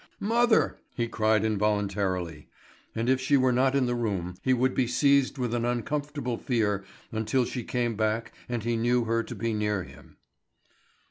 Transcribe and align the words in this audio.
"Mother!" 0.19 0.79
he 0.95 1.07
cried 1.07 1.45
involuntarily; 1.45 2.47
and 2.95 3.07
if 3.07 3.21
she 3.21 3.37
were 3.37 3.51
not 3.51 3.75
in 3.75 3.85
the 3.85 3.93
room, 3.93 4.35
he 4.41 4.51
would 4.51 4.73
be 4.73 4.87
seized 4.87 5.37
with 5.37 5.53
an 5.53 5.63
uncomfortable 5.63 6.39
fear 6.39 6.83
until 7.11 7.45
she 7.45 7.63
came 7.63 7.95
back 7.95 8.33
and 8.49 8.63
he 8.63 8.75
knew 8.77 9.03
her 9.03 9.21
to 9.21 9.35
be 9.35 9.53
near 9.53 9.83
him. 9.83 10.17